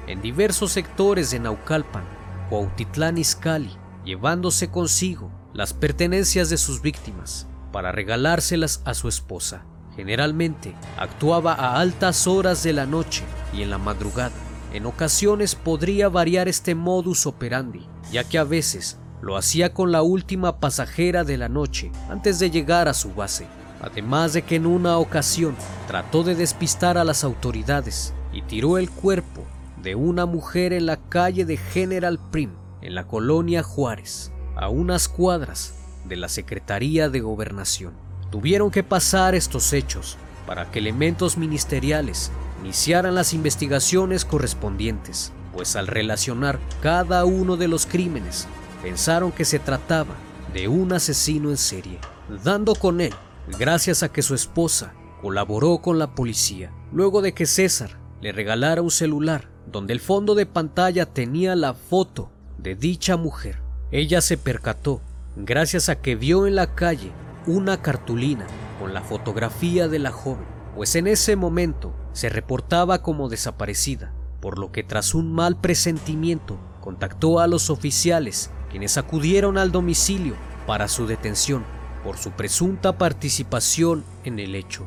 en 0.07 0.21
diversos 0.23 0.73
sectores 0.73 1.31
de 1.31 1.41
Naucalpan, 1.41 2.05
Cuautitlán 2.49 3.19
Izcalli, 3.19 3.77
llevándose 4.05 4.71
consigo 4.71 5.31
las 5.53 5.73
pertenencias 5.73 6.49
de 6.51 6.59
sus 6.59 6.81
víctimas 6.81 7.49
para 7.73 7.93
regalárselas 7.93 8.83
a 8.85 8.95
su 8.95 9.09
esposa. 9.09 9.65
Generalmente 9.97 10.75
actuaba 10.99 11.55
a 11.55 11.81
altas 11.81 12.27
horas 12.27 12.63
de 12.63 12.75
la 12.75 12.87
noche 12.87 13.25
y 13.55 13.63
en 13.63 13.71
la 13.71 13.79
madrugada. 13.79 14.46
En 14.77 14.85
ocasiones 14.85 15.55
podría 15.55 16.11
variar 16.11 16.49
este 16.49 16.75
modus 16.75 17.25
operandi, 17.25 17.87
ya 18.13 18.25
que 18.25 18.37
a 18.37 18.45
veces 18.45 18.99
lo 19.23 19.39
hacía 19.39 19.73
con 19.73 19.91
la 19.91 20.03
última 20.03 20.61
pasajera 20.61 21.25
de 21.25 21.39
la 21.39 21.49
noche 21.49 21.91
antes 22.11 22.39
de 22.39 22.51
llegar 22.51 22.87
a 22.87 22.93
su 22.93 23.15
base. 23.15 23.47
Además 23.81 24.35
de 24.35 24.43
que 24.43 24.57
en 24.57 24.67
una 24.67 24.99
ocasión 24.99 25.57
trató 25.87 26.25
de 26.25 26.35
despistar 26.35 26.99
a 26.99 27.05
las 27.05 27.25
autoridades 27.25 28.13
y 28.35 28.43
tiró 28.43 28.77
el 28.77 28.91
cuerpo 28.91 29.45
de 29.83 29.95
una 29.95 30.27
mujer 30.27 30.75
en 30.75 30.85
la 30.85 30.99
calle 30.99 31.47
de 31.47 31.57
General 31.57 32.21
Prim, 32.31 32.51
en 32.83 32.95
la 32.95 33.07
colonia 33.07 33.63
Juárez, 33.63 34.31
a 34.57 34.69
unas 34.69 35.09
cuadras 35.09 35.73
de 36.05 36.17
la 36.17 36.29
Secretaría 36.29 37.09
de 37.09 37.21
Gobernación. 37.21 37.95
Tuvieron 38.31 38.71
que 38.71 38.83
pasar 38.83 39.35
estos 39.35 39.73
hechos 39.73 40.19
para 40.47 40.71
que 40.71 40.81
elementos 40.81 41.39
ministeriales 41.39 42.31
iniciaran 42.61 43.15
las 43.15 43.33
investigaciones 43.33 44.25
correspondientes, 44.25 45.33
pues 45.53 45.77
al 45.77 45.87
relacionar 45.87 46.59
cada 46.83 47.25
uno 47.25 47.57
de 47.57 47.69
los 47.69 47.87
crímenes 47.87 48.47
pensaron 48.83 49.33
que 49.33 49.45
se 49.45 49.59
trataba 49.59 50.15
de 50.53 50.69
un 50.69 50.93
asesino 50.93 51.51
en 51.51 51.57
serie, 51.57 51.99
dando 52.45 52.75
con 52.75 53.01
él 53.01 53.15
gracias 53.59 54.03
a 54.03 54.11
que 54.11 54.23
su 54.23 54.35
esposa 54.35 54.95
colaboró 55.23 55.79
con 55.79 55.99
la 55.99 56.15
policía, 56.15 56.73
luego 56.93 57.23
de 57.23 57.33
que 57.33 57.47
César 57.47 57.99
le 58.21 58.33
regalara 58.33 58.83
un 58.83 58.91
celular 58.91 59.49
donde 59.67 59.93
el 59.93 60.01
fondo 60.01 60.35
de 60.35 60.47
pantalla 60.47 61.07
tenía 61.07 61.57
la 61.57 61.75
foto 61.75 62.31
de 62.59 62.75
dicha 62.75 63.17
mujer. 63.17 63.61
Ella 63.91 64.21
se 64.21 64.37
percató 64.37 65.01
gracias 65.37 65.89
a 65.89 66.01
que 66.01 66.17
vio 66.17 66.47
en 66.47 66.55
la 66.55 66.75
calle 66.75 67.13
una 67.47 67.83
cartulina 67.83 68.47
con 68.81 68.95
la 68.95 69.03
fotografía 69.03 69.89
de 69.89 69.99
la 69.99 70.11
joven, 70.11 70.47
pues 70.77 70.95
en 70.95 71.07
ese 71.07 71.37
momento 71.37 71.95
se 72.13 72.29
reportaba 72.29 73.03
como 73.03 73.31
desaparecida, 73.31 74.13
por 74.41 74.59
lo 74.59 74.73
que 74.73 74.85
tras 74.85 75.15
un 75.15 75.33
mal 75.33 75.59
presentimiento 75.59 76.59
contactó 76.83 77.41
a 77.41 77.47
los 77.47 77.71
oficiales 77.71 78.51
quienes 78.71 78.99
acudieron 78.99 79.57
al 79.57 79.73
domicilio 79.73 80.35
para 80.67 80.87
su 80.89 81.07
detención 81.07 81.65
por 82.05 82.19
su 82.19 82.33
presunta 82.33 82.99
participación 82.99 84.05
en 84.23 84.39
el 84.39 84.55
hecho. 84.55 84.87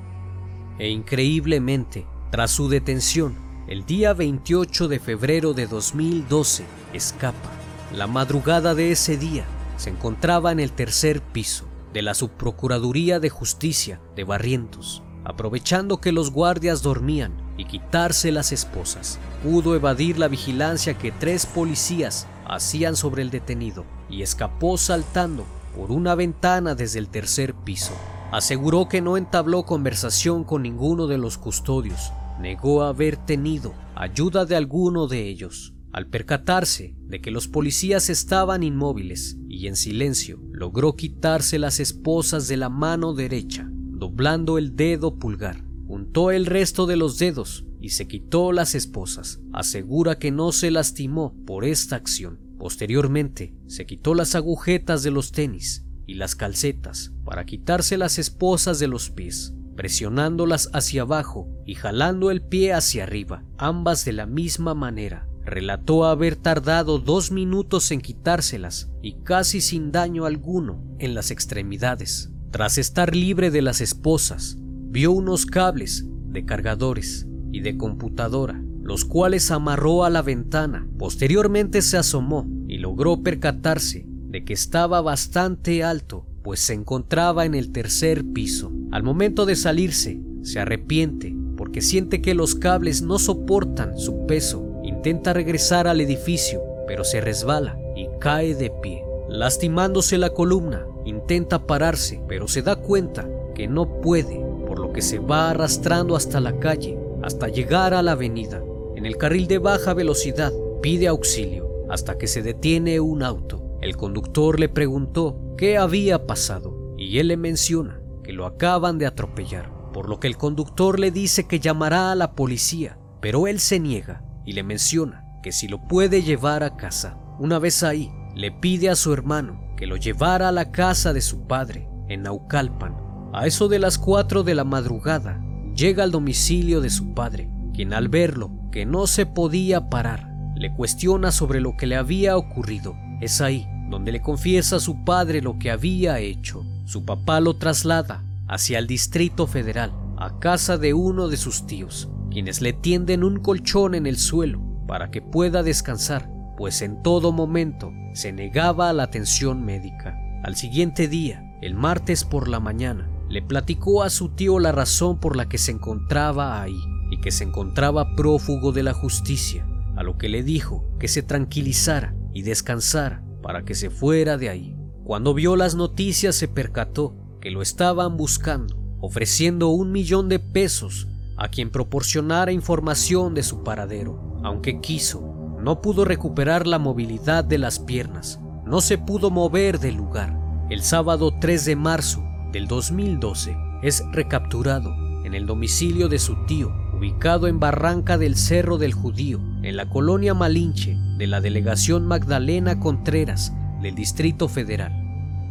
E 0.78 0.90
increíblemente, 0.90 2.06
tras 2.32 2.52
su 2.52 2.70
detención, 2.70 3.36
el 3.68 3.84
día 3.86 4.14
28 4.14 4.88
de 4.88 5.00
febrero 5.00 5.54
de 5.54 5.66
2012, 5.66 6.66
escapa. 6.94 7.50
La 7.94 8.06
madrugada 8.06 8.76
de 8.76 8.92
ese 8.92 9.18
día 9.18 9.44
se 9.76 9.90
encontraba 9.90 10.52
en 10.52 10.60
el 10.60 10.72
tercer 10.72 11.22
piso, 11.22 11.66
de 11.94 12.04
la 12.04 12.14
Subprocuraduría 12.14 13.20
de 13.20 13.30
Justicia 13.30 14.00
de 14.16 14.24
Barrientos, 14.24 15.02
aprovechando 15.30 16.02
que 16.02 16.12
los 16.12 16.32
guardias 16.32 16.82
dormían 16.82 17.32
y 17.56 17.66
quitarse 17.66 18.32
las 18.32 18.52
esposas. 18.52 19.20
Pudo 19.44 19.76
evadir 19.76 20.18
la 20.18 20.28
vigilancia 20.28 20.96
que 20.96 21.12
tres 21.12 21.46
policías 21.46 22.26
hacían 22.48 22.96
sobre 22.96 23.22
el 23.22 23.30
detenido 23.30 23.86
y 24.10 24.24
escapó 24.24 24.76
saltando 24.80 25.46
por 25.76 25.92
una 25.92 26.16
ventana 26.16 26.74
desde 26.74 26.98
el 26.98 27.10
tercer 27.10 27.54
piso. 27.54 27.94
Aseguró 28.32 28.90
que 28.90 29.02
no 29.02 29.18
entabló 29.18 29.64
conversación 29.64 30.44
con 30.44 30.64
ninguno 30.64 31.06
de 31.06 31.20
los 31.20 31.38
custodios. 31.38 32.12
Negó 32.40 32.82
haber 32.82 33.16
tenido 33.16 33.76
ayuda 33.96 34.46
de 34.46 34.56
alguno 34.56 35.06
de 35.06 35.30
ellos. 35.30 35.76
Al 35.92 36.08
percatarse 36.08 36.96
de 37.02 37.22
que 37.22 37.30
los 37.30 37.48
policías 37.48 38.10
estaban 38.10 38.64
inmóviles 38.64 39.38
y 39.48 39.68
en 39.68 39.76
silencio, 39.76 40.40
logró 40.52 40.96
quitarse 40.96 41.60
las 41.60 41.80
esposas 41.80 42.48
de 42.48 42.58
la 42.58 42.70
mano 42.70 43.14
derecha, 43.14 43.70
doblando 44.00 44.58
el 44.58 44.76
dedo 44.76 45.20
pulgar. 45.20 45.64
Juntó 45.88 46.32
el 46.32 46.46
resto 46.46 46.88
de 46.88 46.96
los 46.98 47.20
dedos 47.20 47.66
y 47.80 47.90
se 47.90 48.08
quitó 48.08 48.52
las 48.52 48.76
esposas. 48.76 49.42
Asegura 49.54 50.18
que 50.18 50.32
no 50.32 50.52
se 50.52 50.72
lastimó 50.72 51.36
por 51.46 51.66
esta 51.66 51.96
acción. 51.96 52.40
Posteriormente, 52.58 53.56
se 53.68 53.86
quitó 53.86 54.14
las 54.16 54.36
agujetas 54.36 55.04
de 55.04 55.12
los 55.12 55.32
tenis 55.32 55.86
y 56.06 56.16
las 56.16 56.36
calcetas 56.36 57.14
para 57.24 57.46
quitarse 57.46 57.98
las 57.98 58.18
esposas 58.18 58.80
de 58.80 58.88
los 58.88 59.10
pies, 59.10 59.54
presionándolas 59.76 60.70
hacia 60.74 61.04
abajo 61.04 61.48
y 61.66 61.76
jalando 61.76 62.32
el 62.32 62.42
pie 62.42 62.74
hacia 62.74 63.04
arriba, 63.04 63.46
ambas 63.58 64.06
de 64.06 64.14
la 64.14 64.26
misma 64.26 64.74
manera. 64.74 65.28
Relató 65.46 66.06
haber 66.06 66.36
tardado 66.36 67.00
dos 67.00 67.32
minutos 67.32 67.92
en 67.92 68.02
quitárselas 68.02 68.92
y 69.02 69.22
casi 69.24 69.62
sin 69.62 69.92
daño 69.92 70.26
alguno 70.26 70.84
en 71.00 71.14
las 71.14 71.32
extremidades. 71.32 72.32
Tras 72.52 72.80
estar 72.80 73.16
libre 73.16 73.52
de 73.52 73.62
las 73.62 73.80
esposas, 73.80 74.58
vio 74.60 75.12
unos 75.12 75.46
cables 75.46 76.06
de 76.32 76.46
cargadores 76.46 77.28
y 77.52 77.60
de 77.60 77.78
computadora, 77.78 78.60
los 78.82 79.06
cuales 79.06 79.52
amarró 79.52 80.04
a 80.04 80.10
la 80.10 80.24
ventana. 80.24 80.88
Posteriormente 80.98 81.84
se 81.84 81.98
asomó 81.98 82.48
y 82.68 82.80
logró 82.80 83.22
percatarse 83.22 84.08
de 84.08 84.46
que 84.46 84.54
estaba 84.54 85.00
bastante 85.02 85.84
alto, 85.84 86.26
pues 86.42 86.60
se 86.60 86.74
encontraba 86.74 87.46
en 87.46 87.54
el 87.54 87.72
tercer 87.72 88.26
piso. 88.34 88.72
Al 88.92 89.04
momento 89.04 89.46
de 89.46 89.56
salirse, 89.56 90.20
se 90.42 90.60
arrepiente 90.60 91.36
porque 91.56 91.82
siente 91.82 92.20
que 92.20 92.34
los 92.34 92.56
cables 92.56 93.04
no 93.04 93.20
soportan 93.20 94.00
su 94.00 94.26
peso. 94.26 94.82
Intenta 94.84 95.34
regresar 95.34 95.88
al 95.88 96.02
edificio, 96.02 96.64
pero 96.88 97.04
se 97.04 97.22
resbala 97.22 97.78
y 97.96 98.08
cae 98.20 98.56
de 98.56 98.72
pie. 98.82 99.04
Lastimándose 99.28 100.18
la 100.18 100.32
columna, 100.32 100.84
intenta 101.10 101.66
pararse, 101.66 102.22
pero 102.28 102.48
se 102.48 102.62
da 102.62 102.78
cuenta 102.78 103.28
que 103.56 103.68
no 103.68 104.00
puede, 104.02 104.40
por 104.66 104.80
lo 104.80 104.94
que 104.94 105.02
se 105.02 105.20
va 105.20 105.50
arrastrando 105.50 106.16
hasta 106.16 106.40
la 106.40 106.60
calle, 106.60 106.98
hasta 107.22 107.48
llegar 107.48 107.94
a 107.94 108.02
la 108.02 108.14
avenida. 108.14 108.64
En 108.96 109.06
el 109.06 109.18
carril 109.18 109.48
de 109.48 109.58
baja 109.58 109.94
velocidad 109.94 110.54
pide 110.82 111.08
auxilio, 111.08 111.68
hasta 111.90 112.18
que 112.18 112.28
se 112.28 112.42
detiene 112.42 113.00
un 113.00 113.24
auto. 113.24 113.78
El 113.82 113.98
conductor 113.98 114.60
le 114.60 114.70
preguntó 114.70 115.56
qué 115.58 115.78
había 115.78 116.26
pasado 116.28 116.96
y 116.98 117.20
él 117.20 117.30
le 117.30 117.38
menciona 117.38 118.02
que 118.24 118.34
lo 118.34 118.46
acaban 118.46 118.98
de 118.98 119.06
atropellar, 119.06 119.92
por 119.92 120.08
lo 120.10 120.20
que 120.20 120.28
el 120.28 120.38
conductor 120.38 121.00
le 121.00 121.12
dice 121.12 121.48
que 121.48 121.60
llamará 121.60 122.12
a 122.12 122.16
la 122.16 122.34
policía, 122.34 123.00
pero 123.22 123.48
él 123.48 123.60
se 123.60 123.80
niega 123.80 124.24
y 124.46 124.54
le 124.54 124.64
menciona 124.64 125.26
que 125.42 125.52
si 125.52 125.68
lo 125.68 125.88
puede 125.88 126.22
llevar 126.22 126.64
a 126.64 126.76
casa. 126.76 127.18
Una 127.40 127.58
vez 127.58 127.84
ahí, 127.84 128.12
le 128.36 128.52
pide 128.52 128.90
a 128.90 128.96
su 128.96 129.14
hermano 129.14 129.69
que 129.80 129.88
lo 129.88 129.96
llevara 129.96 130.50
a 130.50 130.52
la 130.52 130.72
casa 130.72 131.14
de 131.14 131.22
su 131.22 131.48
padre, 131.48 131.88
en 132.10 132.24
Naucalpan. 132.24 132.98
A 133.34 133.48
eso 133.48 133.70
de 133.70 133.80
las 133.80 133.98
4 133.98 134.44
de 134.44 134.54
la 134.54 134.66
madrugada, 134.66 135.42
llega 135.74 136.04
al 136.04 136.12
domicilio 136.12 136.82
de 136.82 136.90
su 136.90 137.14
padre, 137.14 137.50
quien 137.74 137.94
al 137.94 138.10
verlo, 138.10 138.52
que 138.74 138.86
no 138.86 139.08
se 139.08 139.26
podía 139.26 139.90
parar, 139.90 140.30
le 140.58 140.74
cuestiona 140.76 141.32
sobre 141.32 141.62
lo 141.62 141.78
que 141.78 141.88
le 141.88 141.96
había 141.96 142.36
ocurrido. 142.36 142.98
Es 143.22 143.40
ahí 143.40 143.66
donde 143.90 144.12
le 144.12 144.22
confiesa 144.22 144.76
a 144.76 144.80
su 144.82 145.06
padre 145.06 145.42
lo 145.42 145.58
que 145.58 145.72
había 145.72 146.20
hecho. 146.20 146.66
Su 146.84 147.06
papá 147.06 147.40
lo 147.40 147.56
traslada 147.56 148.26
hacia 148.50 148.80
el 148.80 148.86
Distrito 148.86 149.48
Federal, 149.48 149.94
a 150.18 150.40
casa 150.40 150.78
de 150.78 150.94
uno 150.94 151.30
de 151.30 151.38
sus 151.38 151.66
tíos, 151.68 152.10
quienes 152.30 152.62
le 152.62 152.74
tienden 152.74 153.24
un 153.24 153.40
colchón 153.40 153.96
en 153.96 154.08
el 154.08 154.18
suelo 154.18 154.60
para 154.90 155.10
que 155.10 155.22
pueda 155.22 155.64
descansar, 155.64 156.30
pues 156.60 156.82
en 156.82 157.02
todo 157.02 157.32
momento 157.32 157.94
se 158.12 158.34
negaba 158.34 158.90
a 158.90 158.94
la 158.94 159.04
atención 159.04 159.64
médica. 159.64 160.20
Al 160.44 160.58
siguiente 160.58 161.08
día, 161.08 161.56
el 161.62 161.74
martes 161.74 162.26
por 162.26 162.50
la 162.50 162.60
mañana, 162.60 163.10
le 163.30 163.42
platicó 163.42 164.04
a 164.04 164.10
su 164.10 164.36
tío 164.36 164.60
la 164.60 164.74
razón 164.74 165.22
por 165.22 165.38
la 165.38 165.48
que 165.48 165.58
se 165.58 165.72
encontraba 165.72 166.62
ahí 166.62 166.78
y 167.12 167.22
que 167.22 167.32
se 167.32 167.46
encontraba 167.46 168.14
prófugo 168.14 168.74
de 168.74 168.84
la 168.84 168.92
justicia, 168.94 169.66
a 169.96 170.04
lo 170.04 170.18
que 170.18 170.28
le 170.28 170.44
dijo 170.44 170.84
que 171.00 171.08
se 171.08 171.24
tranquilizara 171.24 172.14
y 172.34 172.42
descansara 172.42 173.24
para 173.42 173.64
que 173.64 173.74
se 173.74 173.90
fuera 173.90 174.38
de 174.38 174.50
ahí. 174.50 174.76
Cuando 175.06 175.34
vio 175.34 175.56
las 175.56 175.76
noticias 175.76 176.36
se 176.36 176.50
percató 176.50 177.16
que 177.40 177.52
lo 177.52 177.62
estaban 177.62 178.18
buscando, 178.18 178.76
ofreciendo 179.00 179.70
un 179.70 179.94
millón 179.94 180.28
de 180.28 180.40
pesos 180.40 181.08
a 181.38 181.48
quien 181.48 181.70
proporcionara 181.70 182.52
información 182.52 183.34
de 183.34 183.44
su 183.44 183.64
paradero. 183.64 184.38
Aunque 184.44 184.82
quiso, 184.82 185.39
no 185.62 185.82
pudo 185.82 186.06
recuperar 186.06 186.68
la 186.68 186.80
movilidad 186.80 187.44
de 187.44 187.58
las 187.58 187.80
piernas, 187.80 188.40
no 188.66 188.82
se 188.82 188.98
pudo 188.98 189.30
mover 189.30 189.80
del 189.80 189.96
lugar. 189.96 190.38
El 190.70 190.84
sábado 190.84 191.34
3 191.40 191.66
de 191.66 191.76
marzo 191.76 192.24
del 192.52 192.68
2012 192.68 193.58
es 193.82 194.04
recapturado 194.12 194.94
en 195.26 195.34
el 195.34 195.46
domicilio 195.46 196.08
de 196.08 196.20
su 196.20 196.46
tío, 196.46 196.72
ubicado 196.96 197.48
en 197.48 197.60
Barranca 197.60 198.18
del 198.18 198.36
Cerro 198.36 198.78
del 198.78 198.94
Judío, 198.94 199.40
en 199.64 199.76
la 199.76 199.90
colonia 199.90 200.34
Malinche 200.34 200.98
de 201.18 201.28
la 201.28 201.42
delegación 201.42 202.08
Magdalena 202.08 202.80
Contreras 202.80 203.54
del 203.82 203.96
Distrito 203.96 204.48
Federal. 204.48 204.94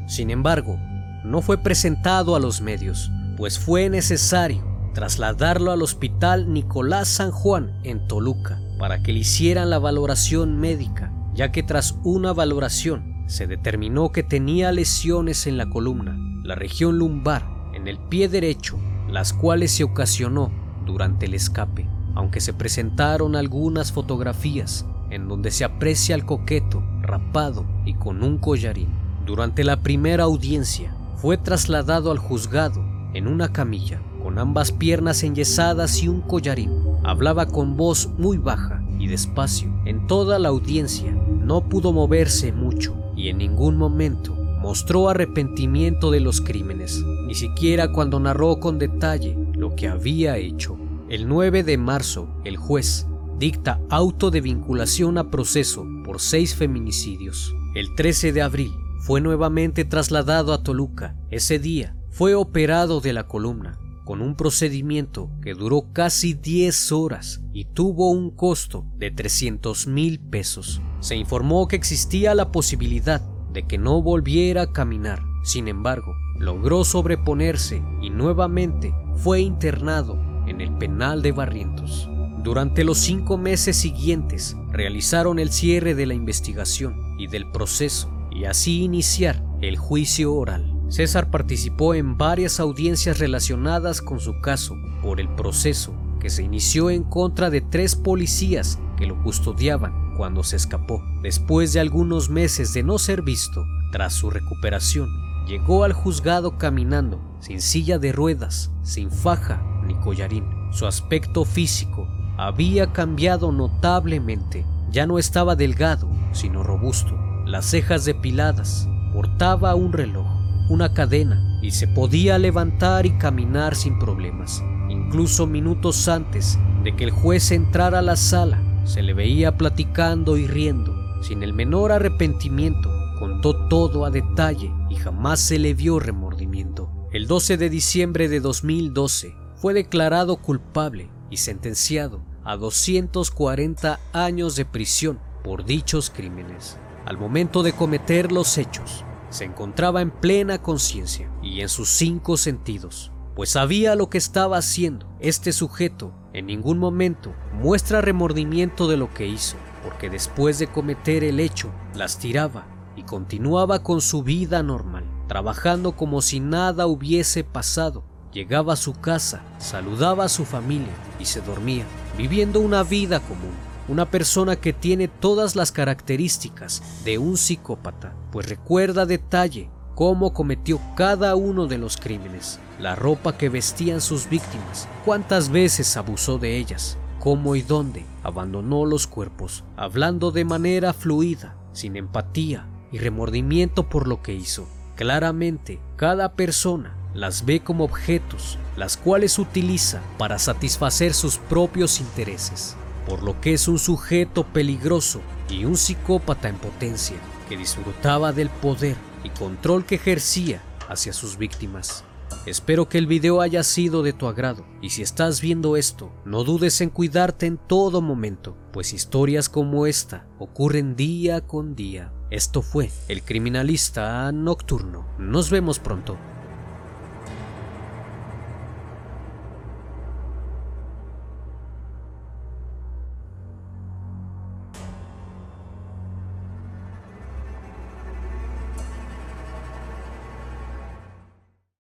Sin 0.07 0.31
embargo, 0.31 0.79
no 1.25 1.43
fue 1.43 1.59
presentado 1.59 2.35
a 2.35 2.41
los 2.41 2.61
medios, 2.61 3.11
pues 3.37 3.59
fue 3.59 3.91
necesario 3.91 4.65
trasladarlo 4.95 5.71
al 5.71 5.83
Hospital 5.83 6.53
Nicolás 6.53 7.09
San 7.09 7.31
Juan 7.31 7.79
en 7.85 8.07
Toluca 8.09 8.61
para 8.79 9.03
que 9.03 9.13
le 9.13 9.21
hicieran 9.21 9.71
la 9.71 9.79
valoración 9.79 10.59
médica, 10.59 11.13
ya 11.35 11.53
que 11.53 11.63
tras 11.63 11.99
una 12.05 12.33
valoración 12.33 13.25
se 13.27 13.47
determinó 13.47 14.11
que 14.11 14.23
tenía 14.23 14.73
lesiones 14.73 15.47
en 15.47 15.57
la 15.57 15.69
columna, 15.69 16.17
la 16.45 16.55
región 16.55 16.99
lumbar, 16.99 17.47
en 17.75 17.89
el 17.89 17.99
pie 17.99 18.29
derecho, 18.29 18.79
las 19.09 19.33
cuales 19.33 19.73
se 19.73 19.85
ocasionó 19.85 20.51
durante 20.87 21.27
el 21.27 21.35
escape, 21.35 21.89
aunque 22.15 22.41
se 22.41 22.55
presentaron 22.55 23.37
algunas 23.37 23.93
fotografías 23.93 24.87
en 25.11 25.29
donde 25.29 25.51
se 25.51 25.65
aprecia 25.65 26.15
al 26.15 26.25
coqueto 26.25 26.83
rapado 27.03 27.67
y 27.85 27.95
con 27.95 28.23
un 28.23 28.39
collarín. 28.39 28.89
Durante 29.27 29.65
la 29.65 29.83
primera 29.83 30.25
audiencia 30.25 30.95
fue 31.17 31.37
trasladado 31.37 32.11
al 32.11 32.19
juzgado 32.19 32.85
en 33.15 33.27
una 33.27 33.53
camilla 33.53 34.01
con 34.23 34.39
ambas 34.39 34.73
piernas 34.73 35.23
enyesadas 35.23 36.03
y 36.03 36.09
un 36.09 36.21
collarín. 36.21 36.88
Hablaba 37.09 37.47
con 37.47 37.79
voz 37.79 38.11
muy 38.19 38.37
baja 38.37 38.85
y 38.99 39.07
despacio. 39.07 39.73
En 39.87 40.07
toda 40.07 40.39
la 40.39 40.51
audiencia 40.51 41.11
no 41.11 41.67
pudo 41.67 41.91
moverse 41.95 42.53
mucho 42.53 42.95
y 43.17 43.29
en 43.29 43.39
ningún 43.39 43.79
momento 43.79 44.37
mostró 44.61 45.09
arrepentimiento 45.09 46.11
de 46.11 46.21
los 46.21 46.43
crímenes, 46.43 47.03
ni 47.27 47.35
siquiera 47.35 47.93
cuando 47.93 48.21
narró 48.21 48.61
con 48.61 48.79
detalle 48.79 49.39
lo 49.55 49.75
que 49.75 49.89
había 49.89 50.37
hecho. 50.37 50.77
El 51.09 51.29
9 51.29 51.63
de 51.63 51.79
marzo, 51.79 52.29
el 52.45 52.59
juez 52.59 53.07
dicta 53.39 53.81
auto 53.89 54.31
de 54.31 54.43
vinculación 54.43 55.17
a 55.17 55.31
proceso 55.31 55.87
por 56.05 56.21
seis 56.21 56.55
feminicidios. 56.55 57.55
El 57.75 57.95
13 57.95 58.35
de 58.35 58.43
abril 58.43 58.73
fue 59.01 59.23
nuevamente 59.23 59.87
trasladado 59.87 60.53
a 60.53 60.63
Toluca. 60.63 61.17
Ese 61.31 61.59
día 61.59 61.97
fue 62.11 62.35
operado 62.35 63.01
de 63.01 63.15
la 63.15 63.27
columna 63.27 63.79
con 64.09 64.23
un 64.23 64.37
procedimiento 64.37 65.31
que 65.43 65.53
duró 65.53 65.93
casi 65.93 66.33
10 66.33 66.93
horas 66.93 67.43
y 67.53 67.67
tuvo 67.67 68.11
un 68.11 68.31
costo 68.31 68.87
de 68.97 69.11
300 69.11 69.87
mil 69.87 70.19
pesos. 70.19 70.81
Se 71.01 71.15
informó 71.15 71.69
que 71.69 71.77
existía 71.77 72.35
la 72.35 72.51
posibilidad 72.51 73.21
de 73.53 73.67
que 73.67 73.77
no 73.77 74.01
volviera 74.01 74.63
a 74.63 74.73
caminar. 74.73 75.21
Sin 75.45 75.69
embargo, 75.69 76.15
logró 76.39 76.85
sobreponerse 76.85 77.83
y 78.01 78.09
nuevamente 78.09 78.95
fue 79.17 79.43
internado 79.43 80.19
en 80.47 80.63
el 80.63 80.73
penal 80.79 81.21
de 81.21 81.33
Barrientos. 81.33 82.09
Durante 82.43 82.85
los 82.85 82.97
cinco 82.97 83.37
meses 83.37 83.77
siguientes 83.77 84.57
realizaron 84.73 85.39
el 85.39 85.51
cierre 85.51 85.95
de 85.95 86.07
la 86.07 86.15
investigación 86.15 87.15
y 87.19 87.27
del 87.27 87.51
proceso 87.51 88.11
y 88.31 88.47
así 88.47 88.85
iniciar 88.85 89.45
el 89.61 89.77
juicio 89.77 90.33
oral. 90.33 90.78
César 90.89 91.31
participó 91.31 91.95
en 91.95 92.17
varias 92.17 92.61
audiencias 92.61 93.19
relacionadas 93.19 94.01
con 94.01 94.21
su 94.21 94.41
caso 94.41 94.77
por 95.03 95.21
el 95.21 95.29
proceso 95.29 95.93
que 96.19 96.31
se 96.31 96.43
inició 96.43 96.91
en 96.91 97.05
contra 97.05 97.51
de 97.51 97.61
tres 97.61 97.95
policías 97.95 98.79
que 98.97 99.07
lo 99.07 99.23
custodiaban 99.23 100.15
cuando 100.17 100.43
se 100.43 100.57
escapó. 100.57 101.03
Después 101.23 101.73
de 101.73 101.81
algunos 101.81 102.31
meses 102.31 102.73
de 102.73 102.83
no 102.83 102.99
ser 102.99 103.23
visto, 103.23 103.65
tras 103.93 104.15
su 104.15 104.31
recuperación, 104.31 105.09
llegó 105.47 105.85
al 105.85 105.93
juzgado 105.93 106.59
caminando, 106.59 107.21
sin 107.41 107.61
silla 107.61 107.99
de 107.99 108.13
ruedas, 108.13 108.71
sin 108.83 109.11
faja 109.11 109.63
ni 109.87 109.95
collarín. 109.95 110.45
Su 110.73 110.87
aspecto 110.87 111.45
físico 111.45 112.09
había 112.37 112.93
cambiado 112.93 113.53
notablemente. 113.53 114.67
Ya 114.91 115.07
no 115.07 115.19
estaba 115.19 115.55
delgado, 115.55 116.09
sino 116.33 116.63
robusto. 116.63 117.19
Las 117.47 117.67
cejas 117.67 118.05
depiladas. 118.05 118.89
Portaba 119.13 119.75
un 119.75 119.93
reloj, 119.93 120.27
una 120.69 120.93
cadena 120.93 121.59
y 121.63 121.71
se 121.73 121.89
podía 121.89 122.39
levantar 122.39 123.07
y 123.07 123.19
caminar 123.19 123.75
sin 123.75 123.99
problemas. 123.99 124.63
Incluso 124.89 125.47
minutos 125.47 126.09
antes 126.09 126.59
de 126.85 126.95
que 126.97 127.05
el 127.05 127.11
juez 127.11 127.51
entrara 127.51 127.99
a 127.99 128.03
la 128.03 128.17
sala, 128.17 128.63
se 128.85 129.03
le 129.03 129.15
veía 129.15 129.57
platicando 129.57 130.37
y 130.37 130.47
riendo, 130.47 130.95
sin 131.23 131.43
el 131.43 131.53
menor 131.53 131.93
arrepentimiento. 131.93 132.91
Contó 133.19 133.69
todo 133.69 134.05
a 134.05 134.11
detalle 134.11 134.73
y 134.89 134.95
jamás 134.95 135.41
se 135.41 135.59
le 135.59 135.75
vio 135.75 135.99
remordimiento. 135.99 136.91
El 137.13 137.27
12 137.27 137.57
de 137.57 137.69
diciembre 137.69 138.29
de 138.29 138.41
2012 138.41 139.35
fue 139.57 139.75
declarado 139.75 140.37
culpable 140.37 141.11
y 141.31 141.39
sentenciado 141.39 142.23
a 142.45 142.57
240 142.57 143.99
años 144.13 144.57
de 144.57 144.65
prisión 144.65 145.19
por 145.43 145.65
dichos 145.65 146.11
crímenes. 146.11 146.79
Al 147.05 147.19
momento 147.19 147.63
de 147.63 147.73
cometer 147.73 148.33
los 148.33 148.57
hechos, 148.57 149.05
se 149.31 149.45
encontraba 149.45 150.01
en 150.01 150.11
plena 150.11 150.63
conciencia 150.63 151.31
y 151.43 151.61
en 151.61 151.69
sus 151.69 151.89
cinco 151.89 152.37
sentidos, 152.37 153.13
pues 153.35 153.51
sabía 153.51 153.95
lo 153.95 154.11
que 154.11 154.19
estaba 154.19 154.59
haciendo. 154.59 155.07
Este 155.21 155.53
sujeto 155.53 156.13
en 156.33 156.47
ningún 156.47 156.79
momento 156.79 157.35
muestra 157.53 158.01
remordimiento 158.01 158.89
de 158.89 158.97
lo 158.97 159.13
que 159.13 159.27
hizo, 159.27 159.57
porque 159.83 160.11
después 160.11 160.59
de 160.59 160.67
cometer 160.67 161.25
el 161.25 161.41
hecho, 161.41 161.71
las 161.95 162.19
tiraba 162.19 162.67
y 162.97 163.03
continuaba 163.03 163.83
con 163.83 164.01
su 164.01 164.23
vida 164.23 164.63
normal, 164.63 165.05
trabajando 165.29 165.93
como 165.93 166.21
si 166.23 166.41
nada 166.41 166.87
hubiese 166.87 167.45
pasado. 167.45 168.05
Llegaba 168.33 168.75
a 168.75 168.77
su 168.77 168.93
casa, 168.93 169.43
saludaba 169.59 170.25
a 170.25 170.29
su 170.29 170.45
familia 170.45 170.93
y 171.19 171.25
se 171.25 171.41
dormía, 171.41 171.85
viviendo 172.17 172.61
una 172.61 172.83
vida 172.83 173.21
común 173.21 173.68
una 173.89 174.11
persona 174.11 174.57
que 174.57 174.73
tiene 174.73 175.09
todas 175.09 175.57
las 175.57 175.73
características 175.73 176.83
de 177.05 177.19
un 177.19 177.37
psicópata, 177.37 178.15
pues 178.31 178.49
recuerda 178.49 179.07
detalle 179.07 179.71
cómo 179.95 180.33
cometió 180.33 180.79
cada 180.95 181.35
uno 181.35 181.67
de 181.67 181.79
los 181.79 181.97
crímenes, 181.97 182.61
la 182.79 182.95
ropa 182.95 183.37
que 183.37 183.49
vestían 183.49 184.01
sus 184.01 184.29
víctimas, 184.29 184.87
cuántas 185.05 185.49
veces 185.49 185.97
abusó 185.97 186.39
de 186.39 186.59
ellas, 186.59 186.99
cómo 187.19 187.57
y 187.57 187.63
dónde 187.63 188.05
abandonó 188.23 188.85
los 188.85 189.07
cuerpos, 189.07 189.65
hablando 189.77 190.31
de 190.31 190.45
manera 190.45 190.93
fluida, 190.93 191.57
sin 191.73 191.97
empatía 191.97 192.69
y 192.93 192.99
remordimiento 192.99 193.89
por 193.89 194.07
lo 194.07 194.23
que 194.23 194.35
hizo. 194.35 194.69
Claramente, 194.97 195.81
cada 195.97 196.35
persona 196.35 196.95
las 197.15 197.45
ve 197.45 197.61
como 197.61 197.85
objetos, 197.85 198.59
las 198.77 198.97
cuales 198.97 199.39
utiliza 199.39 200.01
para 200.19 200.39
satisfacer 200.39 201.15
sus 201.15 201.39
propios 201.39 202.01
intereses 202.01 202.77
por 203.09 203.23
lo 203.23 203.41
que 203.41 203.55
es 203.55 203.69
un 203.69 203.79
sujeto 203.79 204.45
peligroso 204.45 205.21
y 205.49 205.65
un 205.65 205.77
psicópata 205.77 206.49
en 206.49 206.57
potencia 206.57 207.17
que 207.49 207.57
disfrutaba 207.57 208.33
del 208.33 208.51
poder 208.51 208.97
y 209.25 209.31
control 209.31 209.87
que 209.87 209.95
ejercía 209.95 210.63
hacia 210.89 211.13
sus 211.13 211.39
víctimas. 211.39 212.05
Espero 212.45 212.89
que 212.89 212.99
el 212.99 213.07
video 213.07 213.41
haya 213.41 213.63
sido 213.63 214.03
de 214.03 214.13
tu 214.13 214.27
agrado 214.27 214.67
y 214.83 214.91
si 214.91 215.03
estás 215.03 215.41
viendo 215.41 215.77
esto, 215.77 216.13
no 216.25 216.45
dudes 216.45 216.81
en 216.83 216.91
cuidarte 216.91 217.47
en 217.47 217.57
todo 217.57 218.03
momento, 218.03 218.57
pues 218.73 218.93
historias 218.93 219.49
como 219.49 219.87
esta 219.87 220.27
ocurren 220.39 220.95
día 220.95 221.41
con 221.41 221.75
día. 221.75 222.13
Esto 222.31 222.61
fue 222.61 222.91
El 223.09 223.23
Criminalista 223.23 224.31
Nocturno. 224.33 225.07
Nos 225.19 225.51
vemos 225.51 225.79
pronto. 225.79 226.19